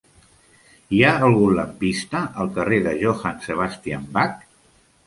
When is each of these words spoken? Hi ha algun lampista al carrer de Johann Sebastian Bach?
Hi 0.95 1.01
ha 1.05 1.11
algun 1.27 1.53
lampista 1.59 2.25
al 2.45 2.51
carrer 2.59 2.81
de 2.89 2.95
Johann 3.05 3.41
Sebastian 3.51 4.15
Bach? 4.19 4.47